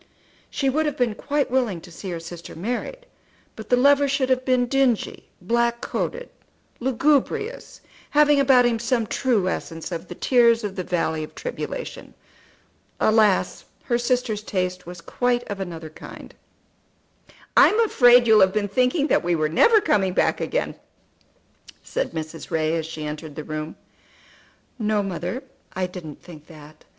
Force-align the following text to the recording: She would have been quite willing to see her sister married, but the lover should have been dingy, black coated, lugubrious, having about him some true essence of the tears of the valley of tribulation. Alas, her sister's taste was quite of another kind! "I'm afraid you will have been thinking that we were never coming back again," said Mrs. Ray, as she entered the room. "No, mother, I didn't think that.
She 0.49 0.67
would 0.67 0.87
have 0.87 0.97
been 0.97 1.13
quite 1.13 1.51
willing 1.51 1.79
to 1.81 1.91
see 1.91 2.09
her 2.09 2.19
sister 2.19 2.55
married, 2.55 3.05
but 3.55 3.69
the 3.69 3.75
lover 3.77 4.07
should 4.07 4.31
have 4.31 4.43
been 4.43 4.65
dingy, 4.65 5.29
black 5.39 5.79
coated, 5.79 6.27
lugubrious, 6.79 7.81
having 8.09 8.39
about 8.39 8.65
him 8.65 8.79
some 8.79 9.05
true 9.05 9.47
essence 9.47 9.91
of 9.91 10.07
the 10.07 10.15
tears 10.15 10.63
of 10.63 10.75
the 10.75 10.83
valley 10.83 11.23
of 11.23 11.35
tribulation. 11.35 12.15
Alas, 12.99 13.63
her 13.83 13.99
sister's 13.99 14.41
taste 14.41 14.87
was 14.87 15.01
quite 15.01 15.43
of 15.43 15.59
another 15.59 15.91
kind! 15.91 16.33
"I'm 17.55 17.79
afraid 17.81 18.25
you 18.25 18.33
will 18.33 18.41
have 18.41 18.53
been 18.53 18.69
thinking 18.69 19.05
that 19.05 19.23
we 19.23 19.35
were 19.35 19.49
never 19.49 19.79
coming 19.81 20.13
back 20.13 20.41
again," 20.41 20.73
said 21.83 22.09
Mrs. 22.09 22.49
Ray, 22.49 22.75
as 22.75 22.87
she 22.87 23.05
entered 23.05 23.35
the 23.35 23.43
room. 23.43 23.75
"No, 24.79 25.03
mother, 25.03 25.43
I 25.75 25.85
didn't 25.85 26.23
think 26.23 26.47
that. 26.47 26.85